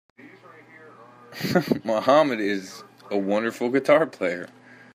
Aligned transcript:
Mohammed 1.83 2.39
is 2.39 2.83
a 3.11 3.17
wonderful 3.19 3.69
guitar 3.69 4.07
player. 4.07 4.47